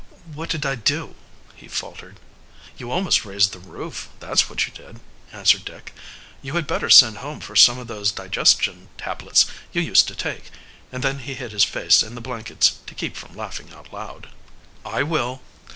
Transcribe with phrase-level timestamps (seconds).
[0.33, 1.13] "What did I do?"
[1.55, 2.19] he faltered.
[2.75, 4.99] "You almost raised the roof, that's what you did,"
[5.31, 5.93] answered Dick.
[6.41, 10.49] "You had better send home for some of those digestion tablets you used to take,"
[10.91, 14.29] and then he hid his face in the blankets to keep from laughing out loud.
[14.83, 15.43] "I will."